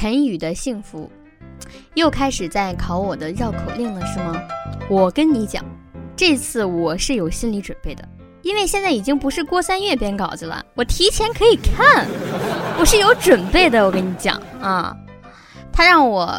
[0.00, 1.12] 陈宇的幸福，
[1.92, 4.34] 又开始在考我的绕口令了，是吗？
[4.88, 5.62] 我跟你讲，
[6.16, 8.08] 这次我是有心理准备的，
[8.40, 12.06] 因为现在已经不是郭三月编稿子了，我提前可以看，
[12.78, 13.84] 我是有准备的。
[13.84, 14.96] 我跟你讲啊，
[15.70, 16.34] 他让我，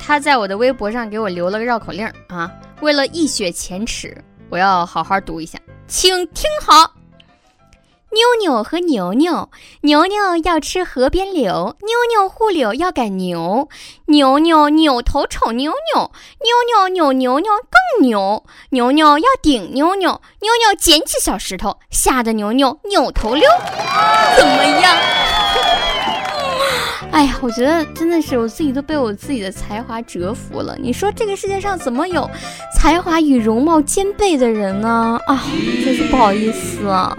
[0.00, 2.50] 他在我的微博上给我留了个绕口令啊，
[2.80, 4.16] 为了一雪前耻，
[4.48, 6.90] 我要好好读一下，请听好。
[8.14, 9.50] 妞妞和牛牛，
[9.82, 13.68] 牛牛要吃河边柳，妞妞护柳要赶牛，
[14.06, 17.50] 牛牛扭头瞅妞妞，妞妞扭牛牛
[17.98, 23.48] 更牛，牛牛要顶妞妞，妞妞捡起小石头，吓得牛牛扭头溜，
[24.38, 24.96] 怎么样？
[27.10, 30.76] 哎呀，我觉得真的是我自己都被我自己的才华折服了。
[30.80, 32.28] 你说这个世界上怎么有
[32.76, 35.18] 才华与容貌兼备的人呢？
[35.26, 35.44] 啊，
[35.84, 37.16] 真是不好意思啊。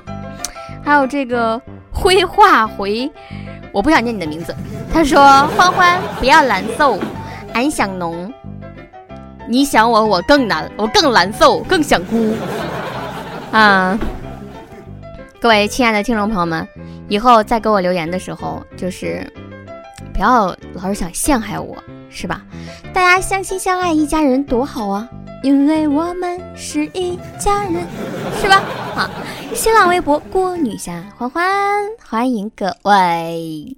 [0.86, 1.60] 还有这个
[1.92, 3.12] 灰化回，
[3.72, 4.56] 我不想念你的名字。
[4.94, 5.20] 他说
[5.58, 7.00] ：“欢欢，不要难受，
[7.54, 8.32] 俺想侬。
[9.48, 12.36] 你想我，我更难，我更难受，更想哭。”
[13.52, 13.98] 啊，
[15.42, 16.68] 各位亲爱的听众朋友们，
[17.08, 19.26] 以后再给我留言的时候，就是
[20.14, 21.76] 不要老是想陷害我，
[22.10, 22.44] 是吧？
[22.94, 25.10] 大家相亲相爱，一家人多好啊！
[25.44, 27.86] 因为我们是一家人，
[28.42, 28.64] 是吧？
[28.96, 29.10] 好，
[29.54, 33.76] 新浪微博郭女侠欢欢，欢迎各位。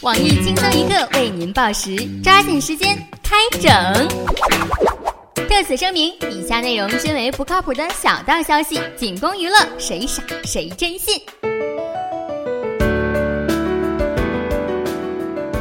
[0.00, 3.70] 网易轻松一刻为您报时，抓紧时间开整。
[5.48, 11.20] 特此声明，以下内容均为不靠谱的小道消息，仅供娱乐，谁傻谁真信。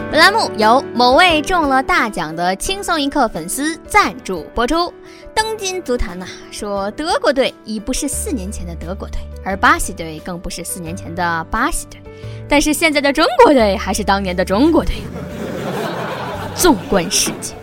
[0.09, 4.91] 本栏目由某位中了大奖的轻松一刻粉丝赞助播出。
[5.37, 12.01] 当今足坛呐，说德国队已不是四年前的德国队，而巴西队更不是四年前的巴西队，
[12.49, 14.95] 但是现在的中国队还是当年的中国队。
[16.57, 17.53] 纵观世界，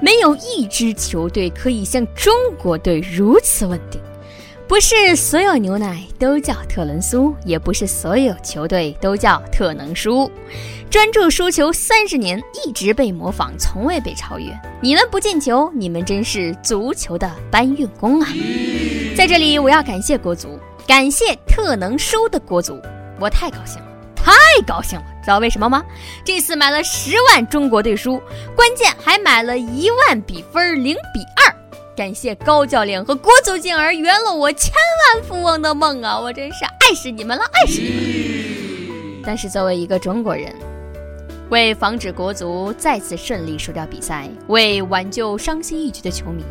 [0.00, 4.00] 没有一支球队可以像中国队如此稳定。
[4.68, 10.30] 不是所有牛奶都叫特仑苏，也不是所有球队都叫特能输。
[10.90, 14.54] 专注输球三十年，一直被模仿，从未被超越。
[14.82, 18.28] 你们不进球，你们真是足球的搬运工啊！
[19.16, 22.78] 在这里，我要感谢国足，感谢特能输的国足，
[23.18, 24.32] 我太高兴了，太
[24.66, 25.04] 高兴了！
[25.24, 25.82] 知道为什么吗？
[26.22, 28.20] 这次买了十万中国队输，
[28.54, 31.57] 关键还买了一万比分零比二。
[31.98, 34.72] 感谢高教练和国足健儿圆了我千
[35.16, 36.16] 万富翁的梦啊！
[36.16, 37.88] 我真是爱死你们了，爱死你
[38.88, 39.22] 们！
[39.24, 40.54] 但是作为一个中国人，
[41.50, 46.44] 为防止国足再次顺利输掉比赛，为挽救伤心欲绝的球迷，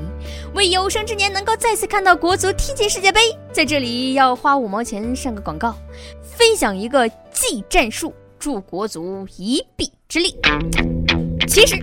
[0.53, 5.74] 为有生之年能够再次看到国足踢进世界杯，在这里要花五毛钱上个广告，
[6.22, 10.36] 分享一个技战术，助国足一臂之力。
[11.47, 11.81] 其实。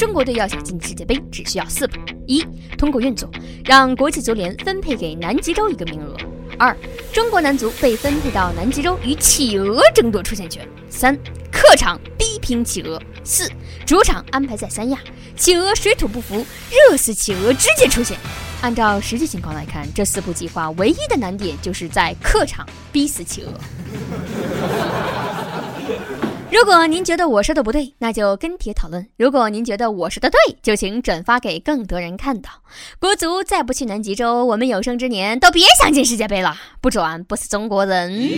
[0.00, 2.42] 中国队要想进世界杯，只需要四步：一、
[2.78, 3.30] 通过运作，
[3.62, 6.16] 让国际足联分配给南极洲一个名额；
[6.58, 6.74] 二、
[7.12, 11.14] 中国男足被分配到南极洲与企鹅争夺出线权；三、
[11.52, 13.46] 客场逼平企鹅；四、
[13.84, 14.98] 主场安排在三亚，
[15.36, 18.16] 企鹅水土不服，热死企鹅直接出线。
[18.62, 23.52] 按照实际情况来看，这四步计划唯一的难点就是在客场逼死企鹅。
[26.52, 32.50] 如果您觉得我说的不对，那就跟帖讨论；如果您觉得我说的对，就请转发给更多人看到。
[32.98, 36.56] 国足再不去南极洲，我们有生之年都别想进世界杯了！
[36.80, 38.30] 不转不是中国人。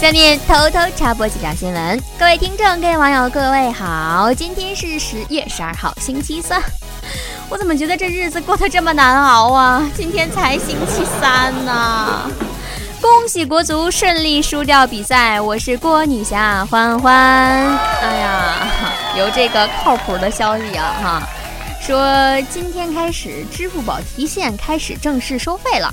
[0.00, 6.60] 下面偷偷插播几条新闻，各位听众、各位网友、各位好，今天是十月十二号，星期三。
[7.52, 9.86] 我怎么觉得这日子过得这么难熬啊？
[9.94, 12.22] 今天才星期三呢！
[12.98, 17.14] 恭喜国足顺利输掉比赛，我是郭女侠欢欢。
[17.14, 18.66] 哎呀，
[19.18, 21.22] 有这个靠谱的消息啊哈，
[21.78, 25.92] 说今天开始支付宝提现开始正式收费了。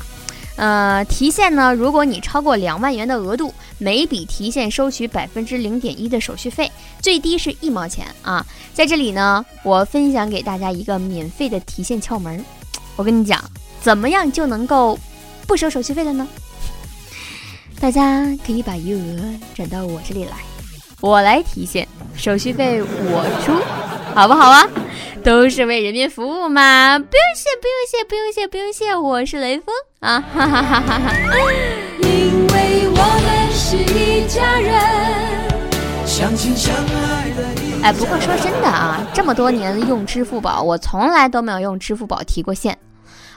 [0.60, 6.70] 呃，提现呢，如果你超过两万元的额度，每笔提现收取百分之零点一的手续费，
[7.02, 8.46] 最低是一毛钱啊。
[8.74, 12.44] 在这里呢，我分享给大家一个免费的提现窍门。
[12.98, 13.42] 我跟你讲，
[13.82, 15.00] 怎么样就能够
[15.48, 16.28] 不收手续费了呢？
[17.80, 19.24] 大家可以把余额
[19.56, 20.32] 转到我这里来，
[21.00, 23.54] 我来提现，手续费我出，
[24.14, 24.64] 好不好啊？
[25.24, 26.98] 都是为人民服务嘛！
[26.98, 30.20] 不用谢，不用谢，不用谢，不用谢，我是雷锋啊！
[30.34, 31.14] 哈哈哈哈哈！
[32.00, 37.48] 因为我们是一家人，相亲相爱的。
[37.84, 42.78] 哎，不过说真的啊，这么多年用支付宝，我从来都没有用支付宝提过现。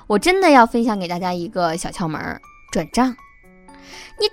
[0.06, 2.40] 我真的要分享给大家一个小窍门儿：
[2.72, 3.14] 转账。
[4.18, 4.28] 你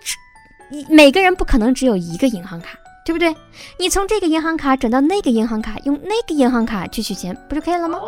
[0.77, 2.77] 你每个人不可能只有一个银行卡，
[3.09, 3.35] 对不对？
[3.79, 7.99] 你从这个银行卡转到那个银行卡，用那个银行卡去取钱，不就可以了吗？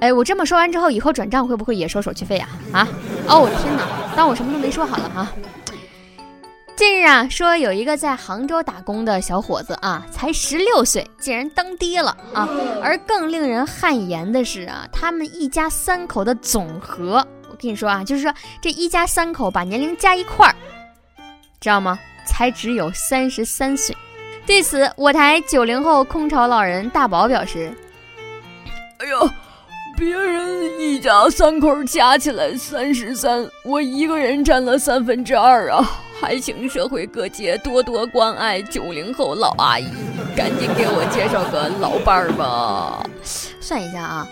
[0.00, 2.48] 哎，我这么说完之后，以后转账会不会也收手续费呀？
[2.72, 2.88] 啊？
[3.28, 3.82] 哦，天哪！
[4.16, 5.30] 当我什么都没说好了哈。
[6.74, 12.48] 近日啊，说有一个在杭州打工的小伙子啊，才十六岁，竟然当爹了啊！
[12.82, 17.16] 而更令人汗颜的是啊，他们一家三口的总和，
[17.50, 20.56] 我跟你说啊，就是说这一家三口把年龄加一块儿，
[21.60, 21.98] 知道吗？
[22.24, 23.96] 才只有三十三岁。
[24.46, 27.72] 对此，我台九零后空巢老人大宝表示
[28.98, 29.30] ：“哎呦，
[29.96, 35.88] 别人一家三口加起来三十三，我一个人占了三分之二啊！”
[36.20, 39.88] 还请社会各界多多关爱九零后老阿姨，
[40.36, 43.04] 赶紧给我介绍个老伴儿吧。
[43.24, 44.28] 算一下啊，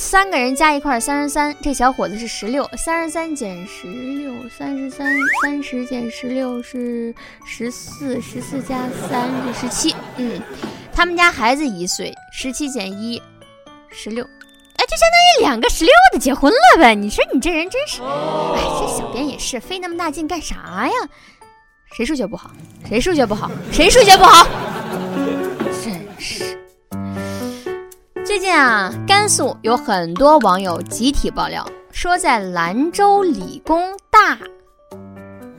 [0.00, 7.14] 三个人加一块三十三，这小伙子是十六，三十三减十六，三十三，三十减十六是
[7.44, 8.78] 十四，十四加
[9.10, 9.94] 三是十七。
[10.16, 10.40] 嗯，
[10.90, 13.22] 他们家孩子一岁，十七减一，
[13.90, 14.24] 十六。
[14.24, 16.94] 哎，就相当于两个十六的结婚了呗？
[16.94, 20.94] 你说你这人真是，哎，这小编也是费那么大劲干啥呀？
[21.92, 22.50] 谁数学不好？
[22.88, 23.50] 谁数学不好？
[23.70, 24.48] 谁数学不好？
[25.84, 26.49] 真是。
[28.30, 34.38] 最近啊，甘肃有很多网友集体爆料，说在兰州理工大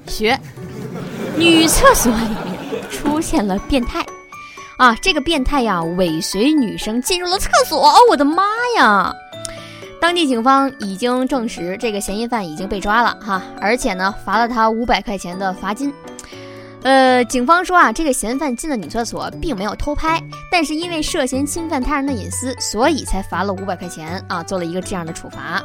[0.07, 0.39] 学
[1.35, 4.06] 女厕所里面出现了变态。
[4.77, 7.89] 啊，这个变态呀，尾随女生进入了厕所！
[7.89, 8.45] 哦，我的妈
[8.77, 9.13] 呀！
[10.00, 15.94] 当地警方已经证实，这个嫌疑犯已经被抓了哈，而且呢，罚了他五百块钱的罚金。
[16.83, 25.63] 呃，警方说啊，这个嫌犯进了女厕所，并没有偷拍，但是因为涉嫌侵犯他人的隐私，所以才罚了五百块钱啊，做了一个这样的处罚。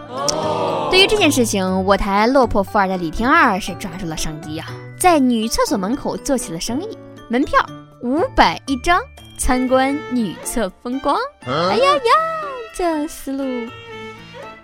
[0.91, 4.67] 对于这件事情，我台落魄富二代李天二是抓住了商机啊，
[4.99, 6.99] 在女厕所门口做起了生意，
[7.29, 7.59] 门票。
[8.03, 9.01] 五百一张
[9.39, 11.17] 参观女厕风光，
[11.47, 12.13] 哎呀呀，
[12.77, 13.69] 这思路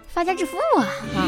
[0.06, 0.84] 发家致富啊！
[1.16, 1.26] 啊，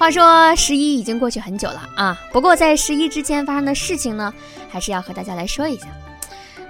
[0.00, 4.32] 话说十一已经过去很久了啊，不过在十一之前发生的事情呢，
[4.70, 5.88] 还是要和大家来说一下。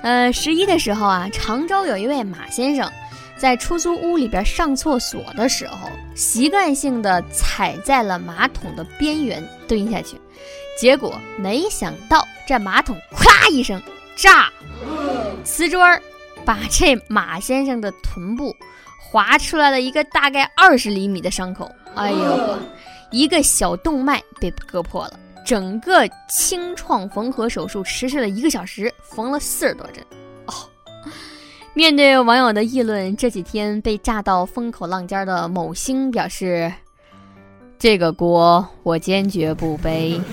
[0.02, 2.90] 呃，十一的时候啊，常州有一位马先生
[3.36, 10.20] 在出租屋里边上厕所的时候，习惯性的踩在了马桶的边缘蹲下去。
[10.76, 13.80] 结果没想到，这马桶“咵”一声
[14.16, 14.50] 炸，
[15.44, 16.02] 瓷砖
[16.44, 18.56] 把这马先生的臀部
[18.98, 21.70] 划出来了一个大概二十厘米的伤口。
[21.94, 22.58] 哎呦，
[23.10, 30.04] 一个小动脉被割破了，整个清创缝合手术持续了一个小时，缝了四十多针。
[30.46, 30.54] 哦，
[31.74, 36.72] 面对网友的议论，这几天被炸到风口浪尖的某星表示
[37.78, 40.20] ：“这个锅我坚决不背。”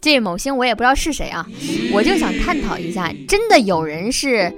[0.00, 1.46] 这某星我也不知道是谁啊，
[1.92, 4.52] 我就想探讨一下，真的有人是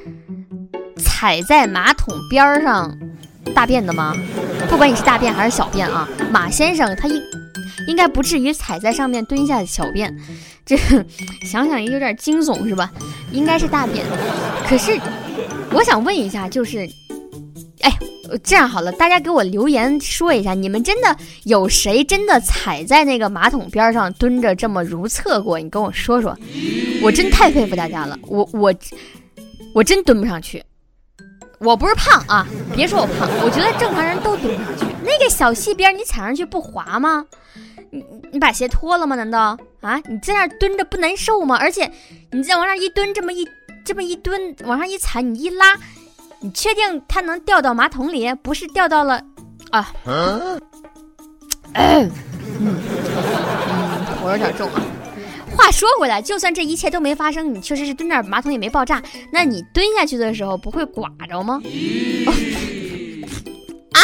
[0.97, 2.95] 踩在马桶边上
[3.53, 4.15] 大便的吗？
[4.69, 7.23] 不管你是大便还是小便啊，马先生他应
[7.89, 10.15] 应该不至于踩在上面蹲下小便，
[10.65, 10.77] 这
[11.51, 12.91] 想想也有点惊悚是吧？
[13.33, 14.05] 应该是大便。
[14.67, 14.99] 可是
[15.73, 16.89] 我想问一下，就是，
[17.83, 17.93] 哎。
[18.45, 21.17] 这样好了，大家给我留言说一下，你们真的
[21.47, 25.59] 有谁真的踩在那个马桶边上蹲着这么如厕过？
[25.59, 26.39] 你跟我说说，
[27.03, 28.17] 我真太佩服大家了。
[28.29, 28.73] 我我
[29.75, 30.63] 我真蹲不上去。
[31.61, 34.87] 我不是胖啊，别说我胖，我觉得正常人都蹲不上去。
[35.05, 37.25] 那个小细边你踩上去不滑吗？
[37.91, 38.03] 你
[38.33, 39.15] 你把鞋脱了吗？
[39.15, 40.01] 难道啊？
[40.09, 41.59] 你在那蹲着不难受吗？
[41.61, 41.91] 而且
[42.33, 43.47] 你再往上一蹲，这么一
[43.85, 45.77] 这么一蹲，往上一踩，你一拉。
[46.43, 48.33] 你确定它能掉到马桶里？
[48.43, 49.23] 不是掉到了
[49.71, 49.93] 啊？
[50.07, 50.59] 嗯
[51.75, 52.11] 嗯，
[54.23, 54.81] 我有点重啊。
[55.61, 61.61] 话说回来，就算这一切都没发生，你确实是蹲那马桶也没爆炸，那你蹲下去的时候不会刮着吗？
[63.93, 64.01] 啊！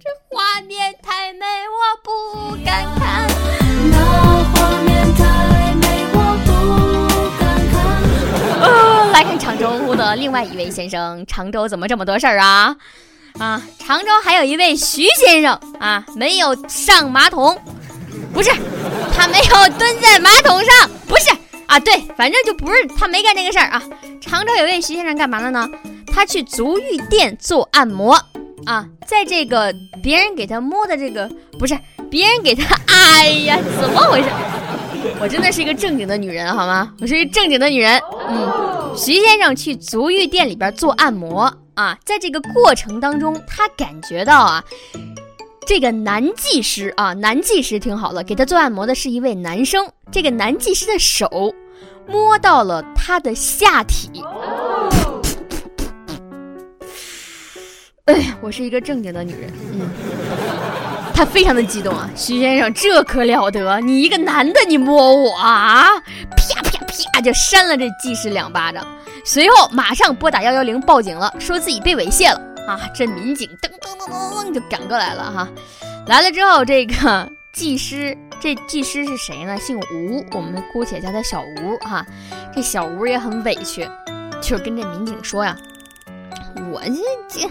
[0.00, 3.28] 这画面太美，我不敢看。
[3.90, 3.98] 那
[4.54, 6.50] 画面太美，我不
[7.38, 9.12] 敢看。
[9.12, 12.74] 来看常州的另外一位先生，常州怎么这么多事儿啊？
[13.38, 17.60] 啊，常州还有一位徐先生啊，没有上马桶，
[18.32, 18.50] 不是，
[19.28, 21.30] 没有蹲在马桶上，不是
[21.66, 23.82] 啊，对，反正就不是他没干这个事儿啊。
[24.20, 25.68] 常州有位徐先生干嘛了呢？
[26.06, 28.14] 他去足浴店做按摩
[28.66, 31.28] 啊，在这个别人给他摸的这个，
[31.58, 31.76] 不是
[32.10, 34.28] 别人给他，哎呀，怎么回事？
[35.20, 36.92] 我真的是一个正经的女人，好吗？
[37.00, 38.00] 我是一个正经的女人。
[38.28, 44.64] 嗯，徐先生去足浴店里边做按摩啊，在这个过程当中，他感觉到啊，
[45.66, 49.86] 这个男技师啊，男技师听好了，给他做按摩的是一位男生。
[50.12, 51.54] 这个男技师的手
[52.06, 54.10] 摸到了他的下体。
[58.04, 59.88] 哎，我是一个正经的女人，嗯，
[61.14, 65.88] 他非常的激动啊，徐先生，这可了得，你一个男的，你摸我啊，
[66.36, 66.78] 啪啪
[67.14, 68.86] 啪就扇了这技师两巴掌，
[69.24, 75.48] 随后马上拨打幺幺零报警了，说自己被猥亵了啊，这民警噔噔噔噔噔就赶过来了哈，
[76.06, 79.58] 来了之后，这个技师，这技师是谁呢？
[79.58, 82.04] 姓吴，我们姑且叫他小吴哈，
[82.54, 83.88] 这小吴也很委屈，
[84.40, 85.56] 就跟这民警说呀。
[86.72, 87.48] 我这这，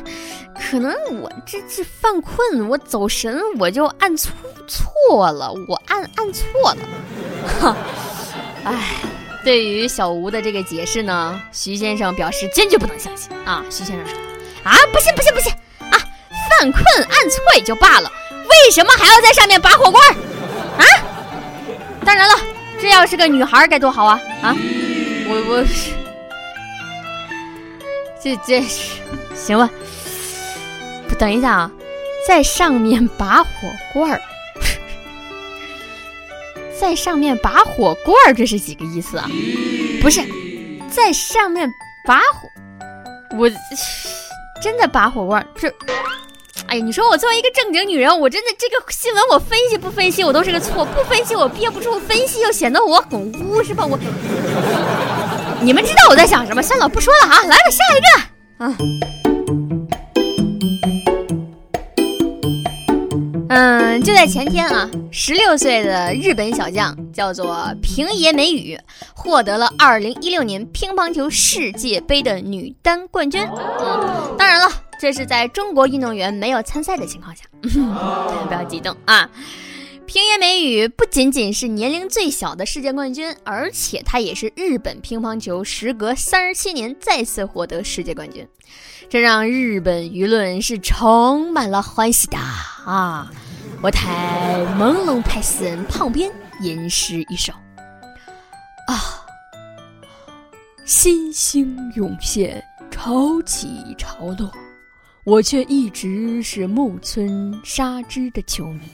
[0.60, 4.32] 可能我这这犯困，我走神，我就按错
[4.68, 6.78] 错了，我按按错了。
[7.60, 7.78] 哈，
[8.64, 8.96] 哎，
[9.44, 13.64] 对于小吴的这个解释呢，徐先生表示坚决不能相信啊。
[13.70, 14.18] 徐先生说
[14.64, 15.98] ：“啊，不信不信不信啊，
[16.60, 20.02] 犯困按错也就罢了，为什么还要在上面拔火罐
[20.78, 20.86] 啊？
[22.06, 22.36] 当然了，
[22.82, 24.56] 这要是个女孩该多好啊啊！
[25.28, 25.64] 我我。”
[28.24, 29.02] 这这是
[29.36, 29.70] 行吧？
[31.10, 31.72] 不，等一下啊，
[32.26, 33.50] 在上面拔火
[33.92, 34.22] 罐儿，
[36.80, 39.30] 在上面拔火罐儿，这是几个意思啊？
[40.02, 40.22] 不是，
[40.90, 41.70] 在上面
[42.06, 42.48] 拔火，
[43.38, 43.50] 我
[44.64, 45.68] 真的拔火罐儿，这，
[46.68, 53.86] 哎呀，你说我作为一个正经女人，我真的这个新闻我分析不分析我都是个错，不分析我憋不住，分析又显得我很污，是吧？
[53.86, 54.00] 我。
[55.60, 56.64] 你们知道我在想什么？
[56.64, 59.23] 算了，不说了啊，来吧，下一个啊。
[63.94, 68.76] 嗯，就在前天啊，十六岁的日本小将叫做平野美宇，
[69.14, 73.40] 获得了二零一六年乒乓球世界杯的女单冠军。
[73.44, 74.68] 嗯，当然了，
[75.00, 77.44] 这是在中国运动员没有参赛的情况下，
[78.48, 79.30] 不要激动啊。
[80.08, 88.48] 平野美宇不仅仅是年龄最小的世界冠军，而且她也是日本乒乓球时隔三十七年再次获得世界冠军，
[89.08, 93.32] 这让日本舆论是充满了欢喜的啊！
[93.84, 97.52] 我台朦胧派斯人旁边吟诗一首：
[98.88, 98.96] 啊，
[100.86, 104.50] 新星涌现，潮起潮落。
[105.26, 108.90] 我却一直是木村沙织的球迷。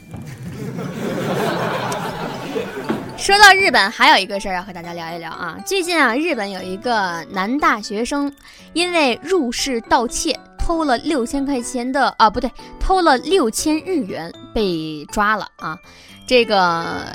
[3.20, 5.58] 说到日本，还有一个事儿要和大家聊一聊啊。
[5.66, 8.34] 最近啊，日本有一个男大学生
[8.72, 12.50] 因为入室盗窃，偷了六千块钱的啊，不对，
[12.80, 15.78] 偷了六千日元被抓了啊。
[16.26, 17.08] 这个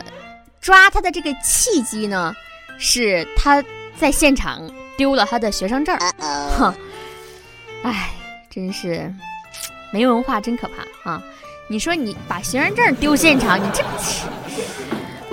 [0.61, 2.35] 抓他的这个契机呢，
[2.79, 3.65] 是他
[3.97, 4.61] 在现场
[4.99, 6.15] 丢了他的学生证儿。
[6.59, 6.75] 哼，
[7.83, 8.11] 哎。
[8.51, 9.13] 真是
[9.93, 11.21] 没文化，真可怕啊！
[11.67, 13.83] 你说你把学生证丢现场，你这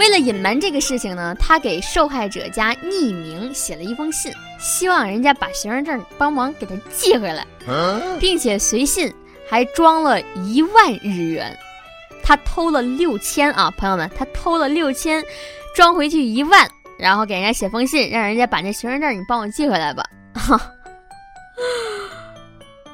[0.01, 7.45] 为了隐瞒这个事情呢，他给受害者家匿名写了一封信，希望人家把学生证帮忙给他寄回来，
[8.19, 9.13] 并且随信
[9.47, 11.55] 还装了一万日元。
[12.23, 15.23] 他偷了六千啊，朋友们，他偷了六千，
[15.75, 16.67] 装回去一万，
[16.97, 20.03] 然后给人家写封信，让人家把那学生证你帮我寄回来吧。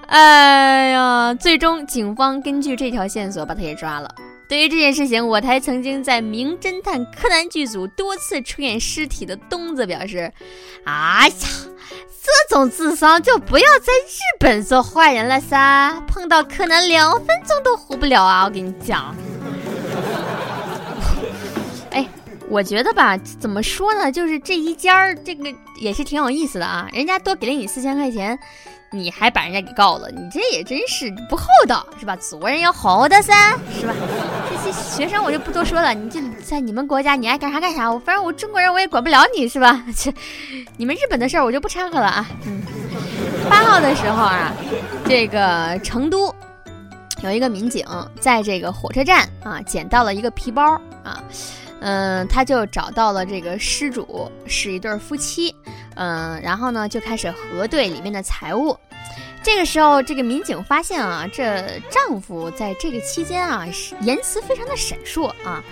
[0.08, 4.14] 哎呀，最终警方根据这条线索把他给抓了。
[4.48, 10.32] 对于这件事情，我台曾经在《名侦探柯南》剧组多次出演尸体的东子表示
[10.86, 11.36] ：“哎呀，
[12.24, 18.46] 这种智商就不要在日本做坏人了噻，碰到柯南两分钟都活不了啊！
[18.46, 19.14] 我跟你讲。
[22.50, 28.38] 我觉得吧，怎么说呢，就是这一家儿这个也是挺有意思的啊，人家多给了你四千块钱。”
[28.90, 32.16] 你还把人家给告了，你这也真是不厚道，是吧？
[32.16, 33.94] 做人要厚道噻， 是吧？
[34.50, 39.84] 这些学生我就不多说了，你就在你们国家，你爱干啥干啥，我反正我中国人我也管不了你，是吧？
[39.94, 40.10] 这
[40.78, 42.26] 你们日本的事儿我就不掺和了啊。
[42.46, 42.62] 嗯，
[43.50, 44.54] 八号的时候啊，
[45.06, 46.34] 这个成都
[47.24, 47.86] 有一个民警
[48.22, 50.64] 在这个火车站啊捡到了一个皮包
[51.04, 51.22] 啊，
[51.82, 55.56] 嗯，他就找到了这个失主是一对夫妻。
[55.96, 58.78] 嗯，然后呢，就开始核对里面的财物。
[59.44, 63.66] 这个时候，这个民警发现啊，这丈夫在这个期间啊，
[64.02, 65.64] 言辞非常的闪烁啊。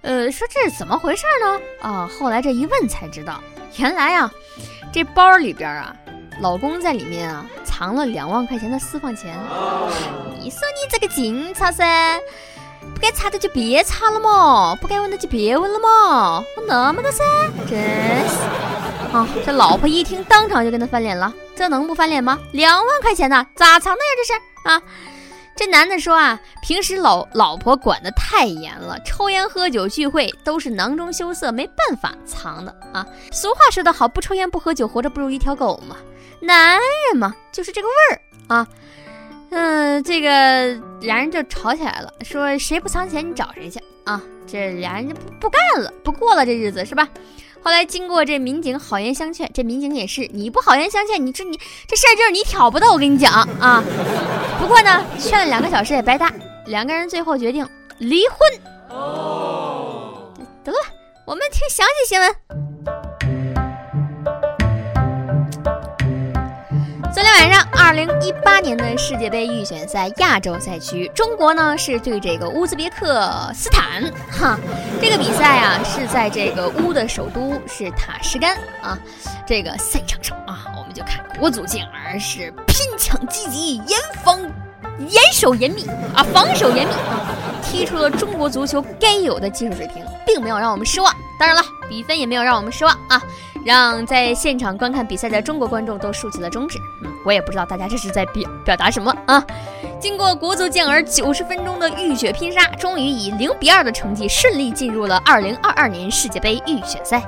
[0.00, 1.60] 呃，说这是怎么回事呢？
[1.80, 3.40] 啊，后来这一问才知道，
[3.76, 4.32] 原来啊，
[4.92, 5.94] 这包里边啊，
[6.40, 9.38] 老公在里面啊，藏了两万块钱的私房钱。
[10.40, 12.18] 你说你这个警察噻，
[12.94, 17.24] 不该查的就别查了嘛，不该问的就别问了嘛，我那么多噻，
[17.68, 17.78] 真
[18.28, 18.36] 是。
[19.12, 19.28] 啊！
[19.44, 21.30] 这老婆一听，当场就跟他翻脸了。
[21.54, 22.38] 这能不翻脸吗？
[22.52, 24.10] 两万块钱呢，咋藏的呀？
[24.16, 24.82] 这是啊！
[25.54, 33.06] 这男的说啊，平时老老婆管得太严了，抽烟喝酒聚会都是囊中羞涩，没办法藏的啊。
[33.30, 35.96] 俗话说得好，不抽烟不喝酒，活着不如一条狗嘛。
[36.40, 38.20] 男人嘛，就是这个味儿
[38.56, 38.66] 啊。
[39.52, 44.20] 嗯，这个俩人就吵起来了，说谁不藏钱，你找谁去啊？
[44.46, 47.06] 这俩人就不不干了，不过了这日子是吧？
[47.62, 51.56] 后来经过这民警好言相劝，这民警也是你不好言相劝，你这你
[51.86, 53.30] 这事儿就是你挑拨的，我跟你讲
[53.60, 53.84] 啊。
[54.58, 56.32] 不过呢，劝了两个小时也白搭，
[56.66, 57.68] 两个人最后决定
[57.98, 58.38] 离婚。
[58.88, 60.32] 哦，
[60.64, 60.78] 得了，
[61.26, 62.71] 我们听详细新闻。
[67.72, 74.58] 二零一八年的世界杯预选赛亚洲赛区，中国呢是对这个乌兹别克斯坦，哈，
[75.00, 78.98] 这个比赛啊是在这个乌的首都是塔什干啊，
[79.46, 84.40] 这个赛场上啊，我们就看国足健儿是拼抢积极，严防
[85.08, 87.20] 严守严密啊，防守严密啊，
[87.62, 91.12] 踢出了中国足球该有的技术水平，并没有让我们失望。
[91.38, 93.20] 当然了，比分也没有让我们失望啊。
[93.64, 96.78] 让在现场观看比赛的中国观众都竖起了中指。
[97.02, 99.44] 嗯，我也不知道大家这是在表表达什么啊。
[100.00, 107.22] 经过国足健儿九十分钟的浴血拼杀，终于以零比二的成绩顺利进入了二零二二年世界杯预选赛。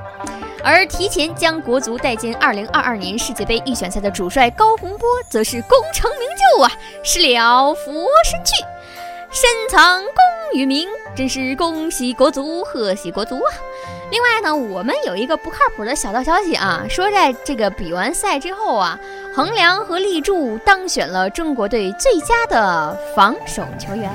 [0.61, 6.27] 而提前将国足带进二零二二年世界杯预选赛的主帅高洪波，则是功成名
[6.57, 6.71] 就啊，
[7.03, 7.93] 失了佛
[8.25, 8.63] 身去，
[9.31, 10.13] 深藏功
[10.53, 13.49] 与名，真是恭喜国足，贺喜国足啊！
[14.11, 18.97] 另外呢，我们有一个不靠谱的小道消息啊，说在这个比完赛之后啊，
[19.33, 24.11] 横梁和立柱当选了中国队最佳的防守球员。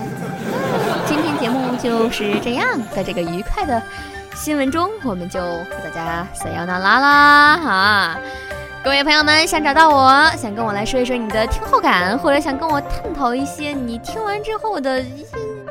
[1.06, 3.82] 今天节目就是这样，在这个愉快的
[4.34, 8.18] 新闻中，我们就和大家 say 那拉啦哈。
[8.82, 15.04] 各位朋友们，想找到我，想跟我来说一说你的听后感，或者想跟我探讨一些你听完之后的。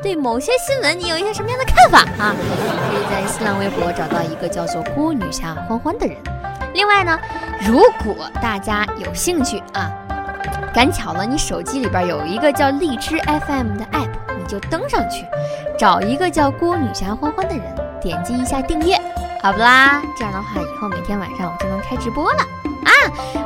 [0.02, 2.34] 对某些新闻，你有一些什么样的看法啊？
[2.90, 6.16] 可以在新浪微博找到一个叫做郭女侠欢欢的人。
[6.72, 7.18] 另外呢，
[7.66, 9.90] 如果大家有兴趣啊，
[10.72, 14.08] 赶巧了，你手机里边有一个叫荔枝 FM 的 app，
[14.38, 15.26] 你就登上去，
[15.78, 17.64] 找一个叫郭女侠欢欢的人，
[18.00, 18.96] 点击一下订阅，
[19.42, 20.00] 好不啦？
[20.16, 22.38] 这样的话，以后每天晚上我就能开直播了
[22.84, 22.90] 啊！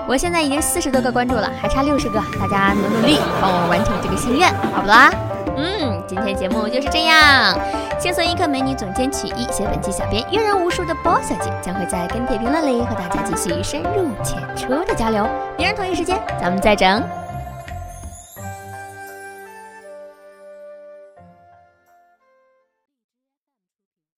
[0.07, 5.11] 我现在已经四十多个关注了，还差六十个，大家努努力，帮我完成这个心愿，好不啦？
[5.57, 7.59] 嗯，今天节目就是这样。
[7.99, 15.27] 轻松一刻美女总监曲艺，写本期小编阅人无数的包小姐将会在跟帖评论里和大家继续深入浅出的交流。
[15.57, 17.24] 明日同一时间，咱们再整。